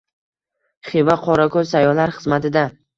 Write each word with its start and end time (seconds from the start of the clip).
“Xiva 0.89 1.19
qorako‘l” 1.27 1.71
sayyohlar 1.77 2.19
xizmatida 2.21 2.69